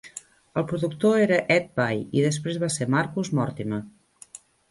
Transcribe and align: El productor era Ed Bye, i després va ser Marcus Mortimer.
El 0.61 0.63
productor 0.69 1.17
era 1.25 1.37
Ed 1.57 1.67
Bye, 1.79 2.01
i 2.19 2.25
després 2.29 2.59
va 2.65 2.71
ser 2.79 2.87
Marcus 2.97 3.31
Mortimer. 3.41 3.83